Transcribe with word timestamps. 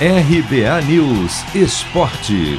RBA 0.00 0.82
News 0.88 1.54
Esporte. 1.54 2.58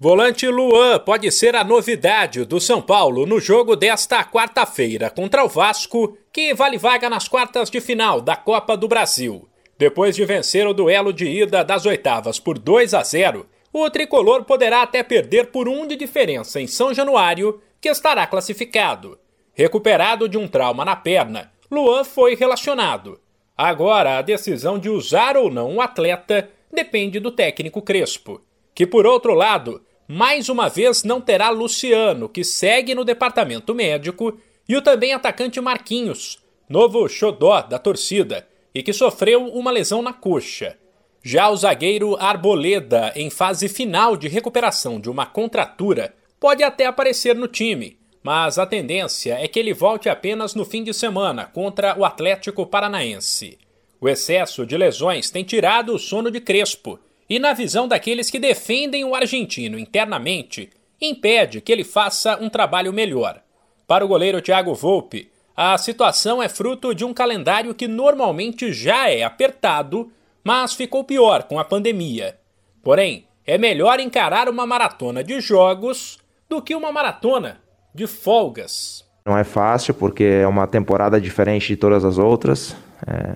Volante 0.00 0.48
Luan 0.48 0.98
pode 1.00 1.30
ser 1.30 1.54
a 1.54 1.62
novidade 1.62 2.46
do 2.46 2.58
São 2.58 2.80
Paulo 2.80 3.26
no 3.26 3.38
jogo 3.40 3.76
desta 3.76 4.24
quarta-feira 4.24 5.10
contra 5.10 5.44
o 5.44 5.48
Vasco, 5.50 6.16
que 6.32 6.54
vale 6.54 6.78
vaga 6.78 7.10
nas 7.10 7.28
quartas 7.28 7.68
de 7.68 7.78
final 7.78 8.22
da 8.22 8.36
Copa 8.36 8.74
do 8.74 8.88
Brasil. 8.88 9.46
Depois 9.76 10.16
de 10.16 10.24
vencer 10.24 10.66
o 10.66 10.72
duelo 10.72 11.12
de 11.12 11.26
ida 11.26 11.62
das 11.62 11.84
oitavas 11.84 12.40
por 12.40 12.58
2 12.58 12.94
a 12.94 13.02
0, 13.02 13.46
o 13.70 13.90
tricolor 13.90 14.44
poderá 14.44 14.80
até 14.80 15.02
perder 15.02 15.48
por 15.48 15.68
um 15.68 15.86
de 15.86 15.94
diferença 15.94 16.58
em 16.58 16.66
São 16.66 16.94
Januário, 16.94 17.60
que 17.82 17.90
estará 17.90 18.26
classificado. 18.26 19.18
Recuperado 19.52 20.26
de 20.26 20.38
um 20.38 20.48
trauma 20.48 20.86
na 20.86 20.96
perna, 20.96 21.52
Luan 21.70 22.02
foi 22.02 22.34
relacionado. 22.34 23.20
Agora, 23.60 24.18
a 24.18 24.22
decisão 24.22 24.78
de 24.78 24.88
usar 24.88 25.36
ou 25.36 25.50
não 25.50 25.74
o 25.74 25.80
atleta 25.80 26.48
depende 26.72 27.18
do 27.18 27.32
técnico 27.32 27.82
Crespo, 27.82 28.40
que, 28.72 28.86
por 28.86 29.04
outro 29.04 29.34
lado, 29.34 29.82
mais 30.06 30.48
uma 30.48 30.68
vez 30.68 31.02
não 31.02 31.20
terá 31.20 31.50
Luciano, 31.50 32.28
que 32.28 32.44
segue 32.44 32.94
no 32.94 33.04
departamento 33.04 33.74
médico, 33.74 34.38
e 34.68 34.76
o 34.76 34.82
também 34.82 35.12
atacante 35.12 35.60
Marquinhos, 35.60 36.38
novo 36.68 37.08
xodó 37.08 37.60
da 37.62 37.80
torcida, 37.80 38.46
e 38.72 38.80
que 38.80 38.92
sofreu 38.92 39.46
uma 39.46 39.72
lesão 39.72 40.02
na 40.02 40.12
coxa. 40.12 40.78
Já 41.20 41.50
o 41.50 41.56
zagueiro 41.56 42.16
Arboleda, 42.16 43.12
em 43.16 43.28
fase 43.28 43.68
final 43.68 44.16
de 44.16 44.28
recuperação 44.28 45.00
de 45.00 45.10
uma 45.10 45.26
contratura, 45.26 46.14
pode 46.38 46.62
até 46.62 46.86
aparecer 46.86 47.34
no 47.34 47.48
time, 47.48 47.97
mas 48.22 48.58
a 48.58 48.66
tendência 48.66 49.34
é 49.34 49.46
que 49.48 49.58
ele 49.58 49.72
volte 49.72 50.08
apenas 50.08 50.54
no 50.54 50.64
fim 50.64 50.82
de 50.82 50.92
semana 50.92 51.44
contra 51.46 51.98
o 51.98 52.04
Atlético 52.04 52.66
Paranaense. 52.66 53.58
O 54.00 54.08
excesso 54.08 54.66
de 54.66 54.76
lesões 54.76 55.30
tem 55.30 55.44
tirado 55.44 55.94
o 55.94 55.98
sono 55.98 56.30
de 56.30 56.40
Crespo 56.40 56.98
e, 57.28 57.38
na 57.38 57.52
visão 57.52 57.86
daqueles 57.88 58.30
que 58.30 58.38
defendem 58.38 59.04
o 59.04 59.14
argentino 59.14 59.78
internamente, 59.78 60.70
impede 61.00 61.60
que 61.60 61.72
ele 61.72 61.84
faça 61.84 62.38
um 62.40 62.48
trabalho 62.48 62.92
melhor. 62.92 63.40
Para 63.86 64.04
o 64.04 64.08
goleiro 64.08 64.40
Thiago 64.40 64.74
Volpe, 64.74 65.30
a 65.56 65.76
situação 65.76 66.42
é 66.42 66.48
fruto 66.48 66.94
de 66.94 67.04
um 67.04 67.12
calendário 67.12 67.74
que 67.74 67.88
normalmente 67.88 68.72
já 68.72 69.10
é 69.10 69.22
apertado, 69.22 70.12
mas 70.44 70.74
ficou 70.74 71.02
pior 71.02 71.44
com 71.44 71.58
a 71.58 71.64
pandemia. 71.64 72.38
Porém, 72.82 73.26
é 73.46 73.58
melhor 73.58 73.98
encarar 73.98 74.48
uma 74.48 74.66
maratona 74.66 75.24
de 75.24 75.40
jogos 75.40 76.18
do 76.48 76.62
que 76.62 76.74
uma 76.74 76.92
maratona 76.92 77.60
de 77.98 78.06
folgas. 78.06 79.04
Não 79.26 79.36
é 79.36 79.44
fácil 79.44 79.92
porque 79.92 80.24
é 80.24 80.46
uma 80.46 80.66
temporada 80.66 81.20
diferente 81.20 81.68
de 81.68 81.76
todas 81.76 82.04
as 82.04 82.16
outras. 82.16 82.74
É, 83.06 83.34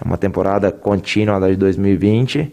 é 0.00 0.04
uma 0.04 0.16
temporada 0.16 0.72
contínua 0.72 1.38
da 1.38 1.48
de 1.48 1.56
2020 1.56 2.52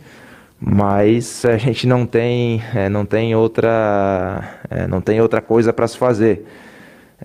mas 0.64 1.44
a 1.44 1.58
gente 1.58 1.88
não 1.88 2.06
tem, 2.06 2.62
é, 2.76 2.88
não 2.88 3.04
tem 3.04 3.34
outra, 3.36 4.60
é, 4.70 4.86
não 4.86 5.02
tem 5.02 5.20
outra 5.20 5.42
coisa 5.42 5.74
para 5.74 5.88
se 5.88 5.98
fazer. 5.98 6.46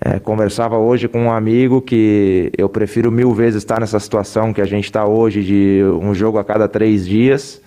É, 0.03 0.17
conversava 0.17 0.77
hoje 0.77 1.07
com 1.07 1.25
um 1.25 1.31
amigo 1.31 1.79
que 1.79 2.51
eu 2.57 2.67
prefiro 2.67 3.11
mil 3.11 3.33
vezes 3.33 3.57
estar 3.57 3.79
nessa 3.79 3.99
situação 3.99 4.51
que 4.51 4.61
a 4.61 4.65
gente 4.65 4.85
está 4.85 5.05
hoje 5.05 5.43
de 5.43 5.83
um 6.01 6.15
jogo 6.15 6.39
a 6.39 6.43
cada 6.43 6.67
três 6.67 7.05
dias 7.05 7.61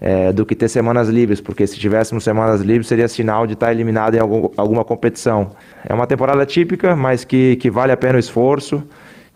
é, 0.00 0.32
do 0.32 0.44
que 0.44 0.54
ter 0.54 0.68
semanas 0.68 1.08
livres, 1.08 1.40
porque 1.40 1.66
se 1.66 1.78
tivéssemos 1.78 2.22
semanas 2.22 2.60
livres 2.60 2.86
seria 2.86 3.08
sinal 3.08 3.46
de 3.46 3.54
estar 3.54 3.72
eliminado 3.72 4.14
em 4.14 4.18
algum, 4.18 4.50
alguma 4.56 4.84
competição. 4.84 5.52
É 5.88 5.94
uma 5.94 6.06
temporada 6.06 6.44
típica, 6.44 6.94
mas 6.94 7.24
que, 7.24 7.56
que 7.56 7.70
vale 7.70 7.92
a 7.92 7.96
pena 7.96 8.16
o 8.16 8.18
esforço. 8.18 8.82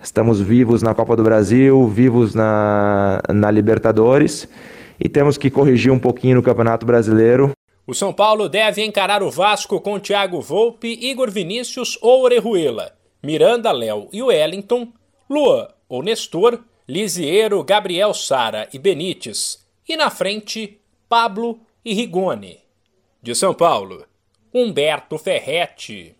Estamos 0.02 0.40
vivos 0.40 0.82
na 0.82 0.94
Copa 0.94 1.14
do 1.14 1.22
Brasil, 1.22 1.86
vivos 1.88 2.34
na, 2.34 3.20
na 3.28 3.50
Libertadores 3.50 4.48
e 4.98 5.08
temos 5.08 5.38
que 5.38 5.50
corrigir 5.50 5.92
um 5.92 5.98
pouquinho 5.98 6.36
no 6.36 6.42
Campeonato 6.42 6.84
Brasileiro. 6.86 7.52
O 7.86 7.94
São 7.94 8.12
Paulo 8.12 8.48
deve 8.48 8.84
encarar 8.84 9.22
o 9.22 9.30
Vasco 9.30 9.80
com 9.80 9.98
Thiago 9.98 10.40
Volpe, 10.40 10.98
Igor 11.02 11.30
Vinícius 11.30 11.98
ou 12.00 12.22
Orejuela, 12.22 12.92
Miranda, 13.22 13.72
Léo 13.72 14.08
e 14.12 14.22
Wellington, 14.22 14.92
Luan 15.28 15.68
ou 15.88 16.02
Nestor, 16.02 16.60
Lisiero, 16.88 17.62
Gabriel 17.64 18.14
Sara 18.14 18.68
e 18.72 18.78
Benítez, 18.78 19.59
e 19.92 19.96
na 19.96 20.08
frente, 20.08 20.80
Pablo 21.08 21.60
e 21.84 21.92
Rigoni. 21.92 22.60
De 23.20 23.34
São 23.34 23.52
Paulo, 23.52 24.06
Humberto 24.54 25.18
Ferretti. 25.18 26.14